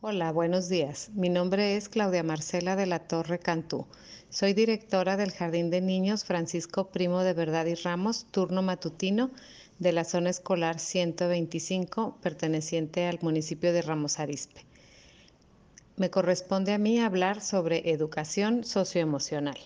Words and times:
Hola, 0.00 0.30
buenos 0.30 0.68
días. 0.68 1.10
Mi 1.14 1.28
nombre 1.28 1.76
es 1.76 1.88
Claudia 1.88 2.22
Marcela 2.22 2.76
de 2.76 2.86
la 2.86 3.00
Torre 3.00 3.40
Cantú. 3.40 3.88
Soy 4.30 4.52
directora 4.52 5.16
del 5.16 5.32
Jardín 5.32 5.70
de 5.70 5.80
Niños 5.80 6.24
Francisco 6.24 6.92
Primo 6.92 7.24
de 7.24 7.32
Verdad 7.32 7.66
y 7.66 7.74
Ramos, 7.74 8.24
turno 8.30 8.62
matutino 8.62 9.32
de 9.80 9.90
la 9.90 10.04
zona 10.04 10.30
escolar 10.30 10.78
125, 10.78 12.16
perteneciente 12.22 13.08
al 13.08 13.18
municipio 13.22 13.72
de 13.72 13.82
Ramos 13.82 14.20
Arizpe. 14.20 14.64
Me 15.96 16.10
corresponde 16.10 16.74
a 16.74 16.78
mí 16.78 17.00
hablar 17.00 17.40
sobre 17.40 17.90
educación 17.90 18.62
socioemocional. 18.62 19.58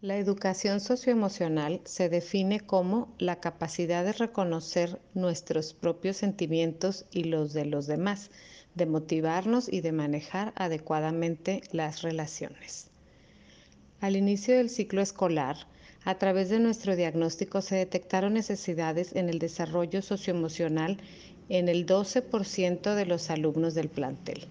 La 0.00 0.18
educación 0.18 0.80
socioemocional 0.80 1.80
se 1.84 2.08
define 2.08 2.58
como 2.58 3.14
la 3.18 3.38
capacidad 3.38 4.04
de 4.04 4.14
reconocer 4.14 5.00
nuestros 5.14 5.74
propios 5.74 6.16
sentimientos 6.16 7.06
y 7.12 7.24
los 7.24 7.52
de 7.52 7.66
los 7.66 7.86
demás, 7.86 8.30
de 8.76 8.86
motivarnos 8.86 9.72
y 9.72 9.80
de 9.80 9.90
manejar 9.90 10.52
adecuadamente 10.54 11.62
las 11.72 12.02
relaciones. 12.02 12.86
Al 14.00 14.14
inicio 14.14 14.54
del 14.56 14.70
ciclo 14.70 15.00
escolar, 15.00 15.56
a 16.04 16.18
través 16.18 16.50
de 16.50 16.60
nuestro 16.60 16.94
diagnóstico 16.94 17.62
se 17.62 17.74
detectaron 17.74 18.34
necesidades 18.34 19.16
en 19.16 19.28
el 19.28 19.40
desarrollo 19.40 20.02
socioemocional 20.02 20.98
en 21.48 21.68
el 21.68 21.86
12% 21.86 22.94
de 22.94 23.06
los 23.06 23.30
alumnos 23.30 23.74
del 23.74 23.88
plantel. 23.88 24.46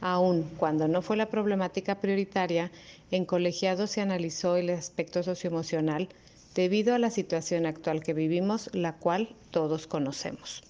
Aun 0.00 0.42
cuando 0.56 0.88
no 0.88 1.02
fue 1.02 1.16
la 1.16 1.30
problemática 1.30 2.00
prioritaria, 2.00 2.70
en 3.10 3.24
colegiado 3.24 3.86
se 3.86 4.00
analizó 4.00 4.56
el 4.56 4.70
aspecto 4.70 5.22
socioemocional 5.22 6.08
debido 6.54 6.94
a 6.94 6.98
la 6.98 7.10
situación 7.10 7.66
actual 7.66 8.02
que 8.02 8.14
vivimos, 8.14 8.70
la 8.72 8.94
cual 8.94 9.34
todos 9.50 9.86
conocemos. 9.86 10.62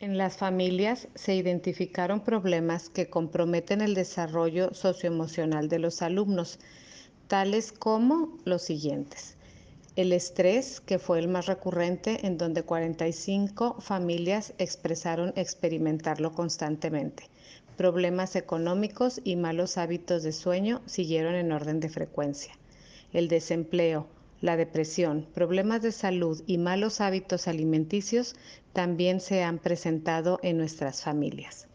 En 0.00 0.16
las 0.16 0.36
familias 0.36 1.08
se 1.16 1.34
identificaron 1.34 2.20
problemas 2.20 2.88
que 2.88 3.10
comprometen 3.10 3.80
el 3.80 3.94
desarrollo 3.94 4.72
socioemocional 4.72 5.68
de 5.68 5.80
los 5.80 6.02
alumnos, 6.02 6.60
tales 7.26 7.72
como 7.72 8.38
los 8.44 8.62
siguientes. 8.62 9.36
El 9.96 10.12
estrés, 10.12 10.80
que 10.80 11.00
fue 11.00 11.18
el 11.18 11.26
más 11.26 11.46
recurrente, 11.46 12.24
en 12.28 12.38
donde 12.38 12.62
45 12.62 13.80
familias 13.80 14.54
expresaron 14.58 15.32
experimentarlo 15.34 16.30
constantemente. 16.30 17.24
Problemas 17.76 18.36
económicos 18.36 19.20
y 19.24 19.34
malos 19.34 19.78
hábitos 19.78 20.22
de 20.22 20.30
sueño 20.30 20.80
siguieron 20.86 21.34
en 21.34 21.50
orden 21.50 21.80
de 21.80 21.88
frecuencia. 21.88 22.52
El 23.12 23.26
desempleo, 23.26 24.06
la 24.40 24.56
depresión, 24.56 25.26
problemas 25.34 25.82
de 25.82 25.92
salud 25.92 26.42
y 26.46 26.58
malos 26.58 27.00
hábitos 27.00 27.48
alimenticios 27.48 28.36
también 28.72 29.20
se 29.20 29.42
han 29.42 29.58
presentado 29.58 30.38
en 30.42 30.58
nuestras 30.58 31.02
familias. 31.02 31.66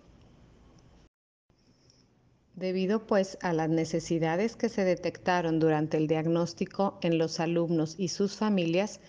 Debido 2.56 3.08
pues 3.08 3.38
a 3.42 3.52
las 3.52 3.70
necesidades 3.70 4.56
que 4.56 4.70
se 4.70 4.84
detectaron 4.86 5.60
durante 5.60 5.98
el 5.98 6.08
diagnóstico 6.08 7.00
en 7.02 7.18
los 7.18 7.40
alumnos 7.40 7.96
y 7.98 8.10
sus 8.10 8.36
familias, 8.36 9.00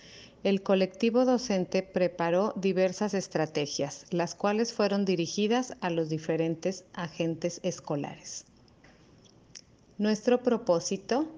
el 0.44 0.62
colectivo 0.62 1.24
docente 1.24 1.82
preparó 1.82 2.52
diversas 2.56 3.14
estrategias, 3.14 4.06
las 4.10 4.34
cuales 4.34 4.72
fueron 4.72 5.04
dirigidas 5.04 5.76
a 5.80 5.90
los 5.90 6.08
diferentes 6.08 6.84
agentes 6.92 7.60
escolares. 7.62 8.44
Nuestro 9.96 10.42
propósito 10.42 11.28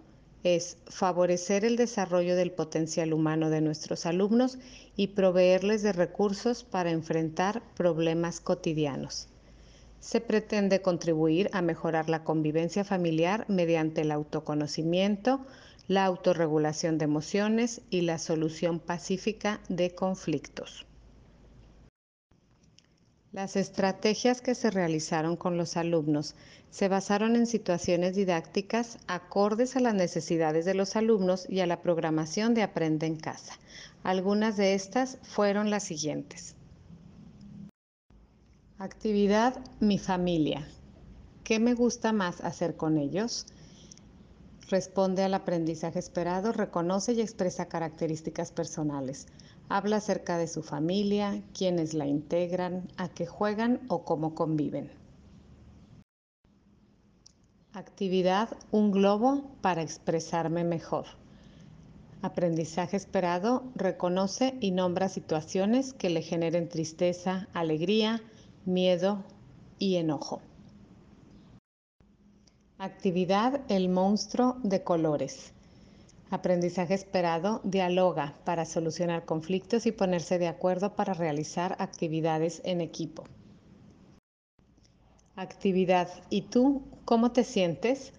es 0.54 0.78
favorecer 0.86 1.64
el 1.64 1.76
desarrollo 1.76 2.36
del 2.36 2.52
potencial 2.52 3.12
humano 3.12 3.50
de 3.50 3.60
nuestros 3.60 4.06
alumnos 4.06 4.58
y 4.96 5.08
proveerles 5.08 5.82
de 5.82 5.92
recursos 5.92 6.62
para 6.62 6.90
enfrentar 6.90 7.62
problemas 7.74 8.40
cotidianos 8.40 9.28
se 10.06 10.20
pretende 10.20 10.82
contribuir 10.82 11.50
a 11.52 11.62
mejorar 11.62 12.08
la 12.08 12.22
convivencia 12.22 12.84
familiar 12.84 13.44
mediante 13.48 14.02
el 14.02 14.12
autoconocimiento, 14.12 15.44
la 15.88 16.04
autorregulación 16.04 16.96
de 16.96 17.06
emociones 17.06 17.80
y 17.90 18.02
la 18.02 18.18
solución 18.18 18.78
pacífica 18.78 19.60
de 19.68 19.96
conflictos. 19.96 20.86
Las 23.36 23.54
estrategias 23.54 24.40
que 24.40 24.54
se 24.54 24.70
realizaron 24.70 25.36
con 25.36 25.58
los 25.58 25.76
alumnos 25.76 26.34
se 26.70 26.88
basaron 26.88 27.36
en 27.36 27.46
situaciones 27.46 28.16
didácticas 28.16 28.96
acordes 29.08 29.76
a 29.76 29.80
las 29.80 29.92
necesidades 29.92 30.64
de 30.64 30.72
los 30.72 30.96
alumnos 30.96 31.46
y 31.46 31.60
a 31.60 31.66
la 31.66 31.82
programación 31.82 32.54
de 32.54 32.62
Aprende 32.62 33.04
en 33.04 33.16
Casa. 33.16 33.52
Algunas 34.04 34.56
de 34.56 34.72
estas 34.72 35.18
fueron 35.20 35.68
las 35.68 35.82
siguientes. 35.84 36.54
Actividad 38.78 39.62
Mi 39.80 39.98
familia. 39.98 40.66
¿Qué 41.44 41.58
me 41.58 41.74
gusta 41.74 42.14
más 42.14 42.40
hacer 42.40 42.74
con 42.74 42.96
ellos? 42.96 43.44
Responde 44.70 45.22
al 45.24 45.34
aprendizaje 45.34 45.98
esperado, 45.98 46.52
reconoce 46.52 47.12
y 47.12 47.20
expresa 47.20 47.66
características 47.66 48.50
personales. 48.50 49.26
Habla 49.68 49.96
acerca 49.96 50.38
de 50.38 50.46
su 50.46 50.62
familia, 50.62 51.42
quiénes 51.52 51.92
la 51.92 52.06
integran, 52.06 52.88
a 52.96 53.08
qué 53.08 53.26
juegan 53.26 53.80
o 53.88 54.04
cómo 54.04 54.34
conviven. 54.34 54.90
Actividad 57.72 58.56
Un 58.70 58.92
globo 58.92 59.50
para 59.60 59.82
expresarme 59.82 60.64
mejor. 60.64 61.06
Aprendizaje 62.22 62.96
esperado, 62.96 63.64
reconoce 63.74 64.54
y 64.60 64.70
nombra 64.70 65.08
situaciones 65.08 65.92
que 65.92 66.10
le 66.10 66.22
generen 66.22 66.68
tristeza, 66.68 67.48
alegría, 67.52 68.22
miedo 68.64 69.24
y 69.78 69.96
enojo. 69.96 70.40
Actividad 72.78 73.60
El 73.68 73.88
monstruo 73.88 74.56
de 74.62 74.82
colores. 74.82 75.52
Aprendizaje 76.30 76.94
esperado, 76.94 77.60
dialoga 77.62 78.34
para 78.44 78.64
solucionar 78.64 79.24
conflictos 79.24 79.86
y 79.86 79.92
ponerse 79.92 80.38
de 80.38 80.48
acuerdo 80.48 80.96
para 80.96 81.14
realizar 81.14 81.76
actividades 81.78 82.62
en 82.64 82.80
equipo. 82.80 83.24
Actividad 85.36 86.08
¿Y 86.28 86.42
tú 86.42 86.82
cómo 87.04 87.30
te 87.30 87.44
sientes? 87.44 88.12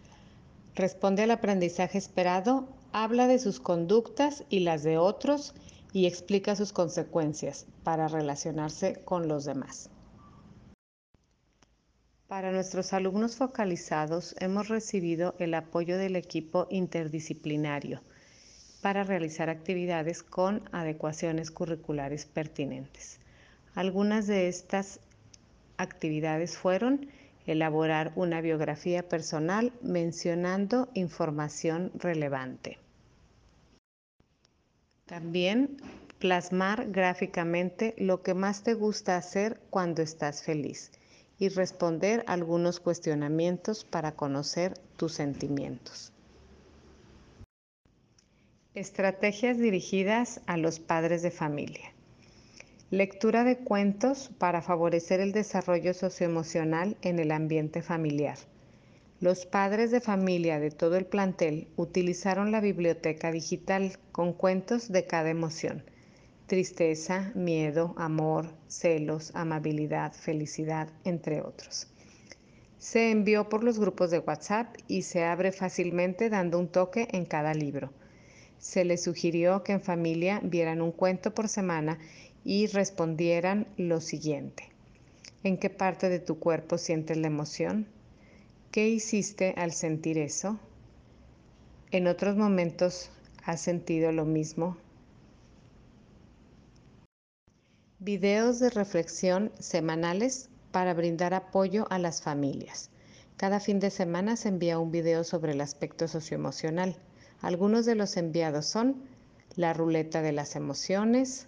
Responde 0.76 1.24
al 1.24 1.32
aprendizaje 1.32 1.98
esperado, 1.98 2.68
habla 2.94 3.28
de 3.28 3.40
sus 3.40 3.60
conductas 3.60 4.46
y 4.50 4.60
las 4.60 4.84
de 4.84 4.98
otros 4.98 5.54
y 5.92 6.06
explica 6.06 6.56
sus 6.56 6.72
consecuencias 6.72 7.66
para 7.84 8.08
relacionarse 8.08 9.02
con 9.04 9.28
los 9.28 9.44
demás. 9.46 9.90
Para 12.28 12.52
nuestros 12.52 12.92
alumnos 12.92 13.38
focalizados 13.38 14.36
hemos 14.42 14.68
recibido 14.68 15.34
el 15.40 15.54
apoyo 15.54 15.98
del 15.98 16.18
equipo 16.18 16.68
interdisciplinario 16.70 18.02
para 18.82 19.06
realizar 19.06 19.50
actividades 19.50 20.24
con 20.24 20.68
adecuaciones 20.74 21.52
curriculares 21.52 22.26
pertinentes. 22.26 23.22
Algunas 23.76 24.28
de 24.28 24.50
estas 24.50 25.00
actividades 25.78 26.58
fueron 26.58 27.08
elaborar 27.46 28.12
una 28.18 28.42
biografía 28.42 29.08
personal 29.08 29.72
mencionando 29.82 30.90
información 30.96 31.94
relevante. 31.96 32.78
También 35.06 35.78
plasmar 36.20 36.92
gráficamente 36.92 37.96
lo 37.98 38.22
que 38.22 38.34
más 38.34 38.64
te 38.64 38.74
gusta 38.74 39.16
hacer 39.16 39.62
cuando 39.70 40.02
estás 40.02 40.44
feliz 40.44 40.92
y 41.40 41.50
responder 41.50 42.24
algunos 42.28 42.80
cuestionamientos 42.80 43.86
para 43.86 44.14
conocer 44.14 44.74
tus 44.96 45.14
sentimientos. 45.14 46.12
Estrategias 48.74 49.58
dirigidas 49.58 50.42
a 50.46 50.58
los 50.58 50.80
padres 50.80 51.22
de 51.22 51.32
familia. 51.32 51.94
Lectura 52.90 53.44
de 53.44 53.58
cuentos 53.58 54.30
para 54.38 54.62
favorecer 54.62 55.20
el 55.20 55.32
desarrollo 55.32 55.94
socioemocional 55.94 56.96
en 57.02 57.20
el 57.20 57.32
ambiente 57.32 57.82
familiar. 57.82 58.38
Los 59.20 59.46
padres 59.46 59.92
de 59.92 60.00
familia 60.00 60.60
de 60.60 60.72
todo 60.72 60.96
el 60.96 61.06
plantel 61.06 61.68
utilizaron 61.76 62.52
la 62.52 62.62
biblioteca 62.62 63.32
digital 63.32 63.98
con 64.12 64.32
cuentos 64.32 64.92
de 64.92 65.06
cada 65.06 65.30
emoción 65.30 65.84
tristeza, 66.48 67.34
miedo, 67.36 67.94
amor, 67.98 68.48
celos, 68.68 69.32
amabilidad, 69.36 70.14
felicidad, 70.14 70.88
entre 71.04 71.42
otros. 71.42 71.88
Se 72.78 73.12
envió 73.12 73.50
por 73.50 73.66
los 73.66 73.80
grupos 73.80 74.12
de 74.12 74.20
WhatsApp 74.20 74.78
y 74.88 75.02
se 75.02 75.26
abre 75.26 75.52
fácilmente 75.52 76.30
dando 76.30 76.58
un 76.58 76.70
toque 76.70 77.10
en 77.12 77.26
cada 77.26 77.54
libro. 77.54 77.92
Se 78.60 78.86
les 78.86 79.04
sugirió 79.04 79.62
que 79.64 79.74
en 79.74 79.82
familia 79.82 80.40
vieran 80.42 80.82
un 80.82 80.94
cuento 80.94 81.34
por 81.34 81.50
semana 81.50 82.00
y 82.46 82.68
respondieran 82.68 83.68
lo 83.76 84.00
siguiente. 84.00 84.70
¿En 85.44 85.58
qué 85.58 85.70
parte 85.70 86.08
de 86.08 86.20
tu 86.20 86.40
cuerpo 86.40 86.78
sientes 86.78 87.18
la 87.18 87.28
emoción? 87.28 87.88
¿Qué 88.72 88.88
hiciste 88.88 89.54
al 89.58 89.74
sentir 89.74 90.18
eso? 90.18 90.58
¿En 91.92 92.08
otros 92.08 92.38
momentos 92.38 93.10
has 93.44 93.60
sentido 93.60 94.14
lo 94.14 94.24
mismo? 94.24 94.78
Videos 98.08 98.60
de 98.60 98.70
reflexión 98.70 99.52
semanales 99.60 100.48
para 100.72 100.94
brindar 100.94 101.34
apoyo 101.34 101.86
a 101.90 102.00
las 102.00 102.22
familias. 102.22 102.90
Cada 103.36 103.60
fin 103.60 103.82
de 103.82 103.90
semana 103.90 104.38
se 104.38 104.48
envía 104.48 104.80
un 104.80 104.92
video 104.92 105.26
sobre 105.26 105.52
el 105.52 105.60
aspecto 105.60 106.08
socioemocional. 106.08 106.96
Algunos 107.42 107.86
de 107.86 107.96
los 107.96 108.16
enviados 108.16 108.66
son 108.66 109.04
la 109.58 109.74
ruleta 109.74 110.22
de 110.22 110.32
las 110.32 110.56
emociones, 110.56 111.48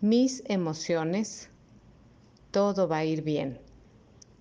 mis 0.00 0.42
emociones, 0.46 1.50
todo 2.50 2.88
va 2.88 2.96
a 2.96 3.04
ir 3.04 3.20
bien, 3.20 3.60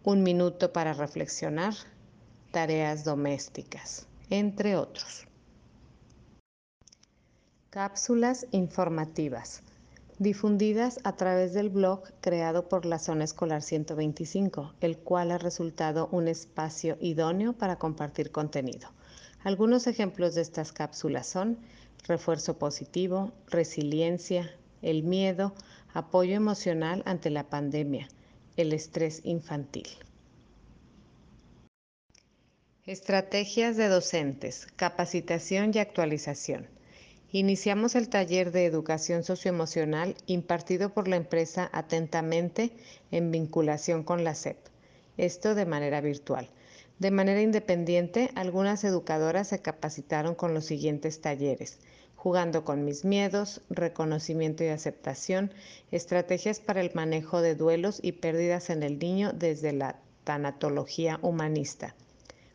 un 0.05 0.23
minuto 0.23 0.71
para 0.71 0.93
reflexionar, 0.93 1.73
tareas 2.51 3.03
domésticas, 3.03 4.07
entre 4.29 4.77
otros. 4.77 5.27
Cápsulas 7.71 8.47
informativas 8.51 9.63
difundidas 10.19 10.99
a 11.03 11.15
través 11.15 11.53
del 11.53 11.69
blog 11.69 12.03
creado 12.21 12.69
por 12.69 12.85
la 12.85 12.99
Zona 12.99 13.23
Escolar 13.23 13.61
125, 13.61 14.73
el 14.81 14.97
cual 14.97 15.31
ha 15.31 15.37
resultado 15.37 16.07
un 16.11 16.27
espacio 16.27 16.97
idóneo 16.99 17.53
para 17.53 17.77
compartir 17.77 18.31
contenido. 18.31 18.89
Algunos 19.43 19.87
ejemplos 19.87 20.35
de 20.35 20.41
estas 20.41 20.71
cápsulas 20.71 21.27
son 21.27 21.57
refuerzo 22.07 22.57
positivo, 22.57 23.31
resiliencia, 23.47 24.51
el 24.81 25.03
miedo, 25.03 25.53
apoyo 25.93 26.35
emocional 26.35 27.03
ante 27.05 27.29
la 27.29 27.49
pandemia, 27.49 28.07
el 28.57 28.73
estrés 28.73 29.21
infantil. 29.23 29.87
Estrategias 32.85 33.77
de 33.77 33.87
docentes, 33.87 34.67
capacitación 34.75 35.71
y 35.73 35.79
actualización. 35.79 36.67
Iniciamos 37.35 37.95
el 37.95 38.09
taller 38.09 38.51
de 38.51 38.67
educación 38.67 39.23
socioemocional 39.23 40.13
impartido 40.27 40.93
por 40.93 41.07
la 41.07 41.15
empresa 41.15 41.67
Atentamente 41.73 42.73
en 43.09 43.31
vinculación 43.31 44.03
con 44.03 44.23
la 44.23 44.35
SEP, 44.35 44.57
esto 45.17 45.55
de 45.55 45.65
manera 45.65 45.99
virtual. 45.99 46.51
De 46.99 47.09
manera 47.09 47.41
independiente, 47.41 48.29
algunas 48.35 48.83
educadoras 48.83 49.47
se 49.47 49.63
capacitaron 49.63 50.35
con 50.35 50.53
los 50.53 50.65
siguientes 50.65 51.21
talleres, 51.21 51.79
jugando 52.15 52.63
con 52.63 52.85
mis 52.85 53.03
miedos, 53.03 53.61
reconocimiento 53.71 54.63
y 54.63 54.67
aceptación, 54.67 55.51
estrategias 55.89 56.59
para 56.59 56.81
el 56.81 56.91
manejo 56.93 57.41
de 57.41 57.55
duelos 57.55 57.97
y 58.03 58.11
pérdidas 58.11 58.69
en 58.69 58.83
el 58.83 58.99
niño 58.99 59.33
desde 59.33 59.73
la 59.73 59.99
tanatología 60.23 61.17
humanista 61.23 61.95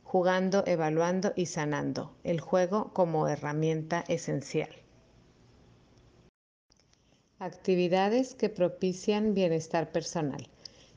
jugando, 0.08 0.64
evaluando 0.66 1.34
y 1.36 1.44
sanando, 1.44 2.16
el 2.24 2.40
juego 2.40 2.94
como 2.94 3.28
herramienta 3.28 4.06
esencial. 4.08 4.70
Actividades 7.38 8.34
que 8.34 8.48
propician 8.48 9.34
bienestar 9.34 9.92
personal. 9.92 10.48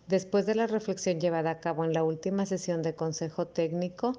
Después 0.07 0.45
de 0.45 0.55
la 0.55 0.65
reflexión 0.65 1.19
llevada 1.19 1.49
a 1.49 1.59
cabo 1.59 1.83
en 1.83 1.91
la 1.91 2.05
última 2.05 2.45
sesión 2.45 2.83
de 2.83 2.95
consejo 2.95 3.47
técnico, 3.47 4.13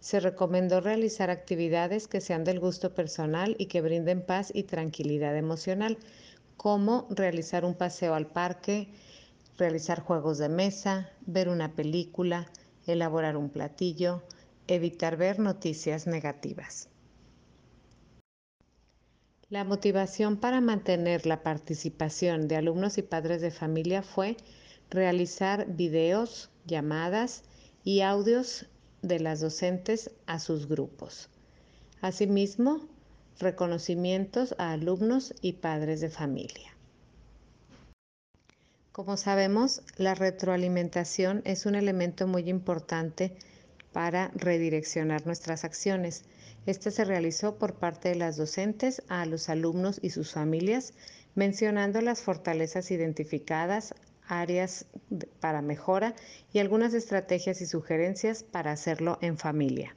se 0.00 0.20
recomendó 0.20 0.80
realizar 0.80 1.28
actividades 1.28 2.08
que 2.08 2.22
sean 2.22 2.42
del 2.42 2.60
gusto 2.60 2.94
personal 2.94 3.56
y 3.58 3.66
que 3.66 3.82
brinden 3.82 4.22
paz 4.24 4.50
y 4.54 4.62
tranquilidad 4.62 5.36
emocional, 5.36 5.98
como 6.56 7.06
realizar 7.10 7.66
un 7.66 7.74
paseo 7.74 8.14
al 8.14 8.26
parque, 8.26 8.88
realizar 9.58 10.00
juegos 10.00 10.38
de 10.38 10.48
mesa, 10.48 11.10
ver 11.26 11.50
una 11.50 11.74
película, 11.74 12.50
elaborar 12.92 13.36
un 13.36 13.50
platillo, 13.50 14.22
evitar 14.66 15.16
ver 15.16 15.38
noticias 15.38 16.06
negativas. 16.06 16.88
La 19.48 19.64
motivación 19.64 20.36
para 20.36 20.60
mantener 20.60 21.26
la 21.26 21.42
participación 21.42 22.46
de 22.46 22.56
alumnos 22.56 22.98
y 22.98 23.02
padres 23.02 23.40
de 23.40 23.50
familia 23.50 24.02
fue 24.02 24.36
realizar 24.90 25.66
videos, 25.66 26.50
llamadas 26.66 27.42
y 27.82 28.02
audios 28.02 28.66
de 29.02 29.18
las 29.18 29.40
docentes 29.40 30.12
a 30.26 30.38
sus 30.38 30.68
grupos. 30.68 31.28
Asimismo, 32.00 32.86
reconocimientos 33.40 34.54
a 34.58 34.72
alumnos 34.72 35.34
y 35.40 35.54
padres 35.54 36.00
de 36.00 36.10
familia. 36.10 36.76
Como 38.92 39.16
sabemos, 39.16 39.82
la 39.96 40.16
retroalimentación 40.16 41.42
es 41.44 41.64
un 41.64 41.76
elemento 41.76 42.26
muy 42.26 42.48
importante 42.50 43.36
para 43.92 44.32
redireccionar 44.34 45.26
nuestras 45.26 45.64
acciones. 45.64 46.24
Este 46.66 46.90
se 46.90 47.04
realizó 47.04 47.56
por 47.56 47.74
parte 47.74 48.08
de 48.08 48.16
las 48.16 48.36
docentes 48.36 49.02
a 49.08 49.26
los 49.26 49.48
alumnos 49.48 50.00
y 50.02 50.10
sus 50.10 50.32
familias, 50.32 50.92
mencionando 51.36 52.00
las 52.00 52.22
fortalezas 52.22 52.90
identificadas, 52.90 53.94
áreas 54.26 54.86
para 55.38 55.62
mejora 55.62 56.14
y 56.52 56.58
algunas 56.58 56.92
estrategias 56.92 57.60
y 57.60 57.66
sugerencias 57.66 58.42
para 58.42 58.72
hacerlo 58.72 59.18
en 59.20 59.38
familia. 59.38 59.94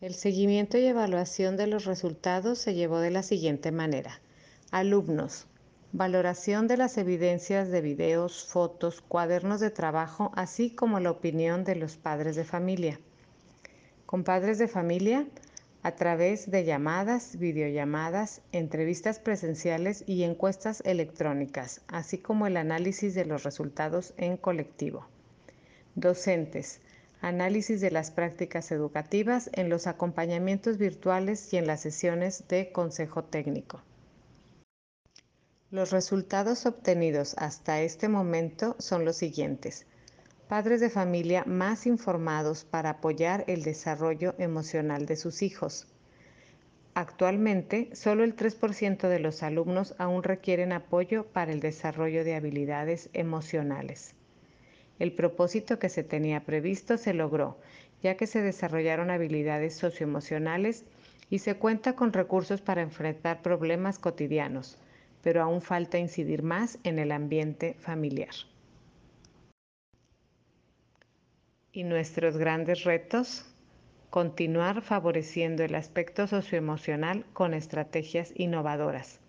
El 0.00 0.14
seguimiento 0.14 0.78
y 0.78 0.86
evaluación 0.86 1.58
de 1.58 1.66
los 1.66 1.84
resultados 1.84 2.58
se 2.58 2.74
llevó 2.74 3.00
de 3.00 3.10
la 3.10 3.22
siguiente 3.22 3.70
manera. 3.70 4.20
Alumnos. 4.72 5.48
Valoración 5.92 6.66
de 6.66 6.78
las 6.78 6.96
evidencias 6.96 7.68
de 7.68 7.82
videos, 7.82 8.46
fotos, 8.46 9.02
cuadernos 9.02 9.60
de 9.60 9.68
trabajo, 9.68 10.32
así 10.34 10.70
como 10.70 10.98
la 10.98 11.10
opinión 11.10 11.62
de 11.62 11.76
los 11.76 11.98
padres 11.98 12.36
de 12.36 12.44
familia. 12.44 12.98
Con 14.06 14.24
padres 14.24 14.56
de 14.56 14.68
familia, 14.68 15.26
a 15.82 15.94
través 15.94 16.50
de 16.50 16.64
llamadas, 16.64 17.38
videollamadas, 17.38 18.40
entrevistas 18.52 19.18
presenciales 19.18 20.04
y 20.06 20.22
encuestas 20.22 20.82
electrónicas, 20.86 21.82
así 21.86 22.16
como 22.16 22.46
el 22.46 22.56
análisis 22.56 23.14
de 23.14 23.26
los 23.26 23.42
resultados 23.42 24.14
en 24.16 24.38
colectivo. 24.38 25.06
Docentes, 25.96 26.80
análisis 27.20 27.82
de 27.82 27.90
las 27.90 28.10
prácticas 28.10 28.72
educativas 28.72 29.50
en 29.52 29.68
los 29.68 29.86
acompañamientos 29.86 30.78
virtuales 30.78 31.52
y 31.52 31.58
en 31.58 31.66
las 31.66 31.82
sesiones 31.82 32.48
de 32.48 32.72
consejo 32.72 33.22
técnico. 33.22 33.82
Los 35.72 35.90
resultados 35.90 36.66
obtenidos 36.66 37.34
hasta 37.38 37.80
este 37.80 38.06
momento 38.06 38.76
son 38.78 39.06
los 39.06 39.16
siguientes. 39.16 39.86
Padres 40.46 40.82
de 40.82 40.90
familia 40.90 41.44
más 41.46 41.86
informados 41.86 42.66
para 42.66 42.90
apoyar 42.90 43.44
el 43.46 43.62
desarrollo 43.62 44.34
emocional 44.36 45.06
de 45.06 45.16
sus 45.16 45.40
hijos. 45.40 45.86
Actualmente, 46.92 47.88
solo 47.94 48.22
el 48.22 48.36
3% 48.36 49.08
de 49.08 49.18
los 49.18 49.42
alumnos 49.42 49.94
aún 49.96 50.22
requieren 50.22 50.72
apoyo 50.72 51.24
para 51.24 51.52
el 51.52 51.60
desarrollo 51.60 52.22
de 52.22 52.34
habilidades 52.34 53.08
emocionales. 53.14 54.14
El 54.98 55.14
propósito 55.14 55.78
que 55.78 55.88
se 55.88 56.04
tenía 56.04 56.44
previsto 56.44 56.98
se 56.98 57.14
logró, 57.14 57.56
ya 58.02 58.18
que 58.18 58.26
se 58.26 58.42
desarrollaron 58.42 59.10
habilidades 59.10 59.74
socioemocionales 59.74 60.84
y 61.30 61.38
se 61.38 61.54
cuenta 61.54 61.96
con 61.96 62.12
recursos 62.12 62.60
para 62.60 62.82
enfrentar 62.82 63.40
problemas 63.40 63.98
cotidianos, 63.98 64.76
pero 65.22 65.42
aún 65.42 65.62
falta 65.62 65.98
incidir 65.98 66.42
más 66.42 66.78
en 66.84 66.98
el 66.98 67.12
ambiente 67.12 67.74
familiar. 67.74 68.34
Y 71.72 71.84
nuestros 71.84 72.36
grandes 72.36 72.84
retos, 72.84 73.46
continuar 74.10 74.82
favoreciendo 74.82 75.62
el 75.64 75.74
aspecto 75.74 76.26
socioemocional 76.26 77.24
con 77.32 77.54
estrategias 77.54 78.32
innovadoras, 78.36 79.20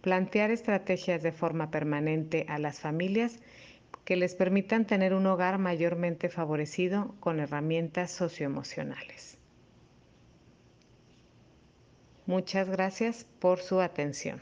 plantear 0.00 0.50
estrategias 0.50 1.22
de 1.22 1.32
forma 1.32 1.70
permanente 1.70 2.46
a 2.48 2.58
las 2.58 2.80
familias 2.80 3.40
que 4.06 4.16
les 4.16 4.36
permitan 4.36 4.86
tener 4.86 5.12
un 5.12 5.26
hogar 5.26 5.58
mayormente 5.58 6.28
favorecido 6.28 7.14
con 7.20 7.40
herramientas 7.40 8.12
socioemocionales. 8.12 9.36
Muchas 12.24 12.68
gracias 12.68 13.26
por 13.40 13.60
su 13.60 13.80
atención. 13.80 14.40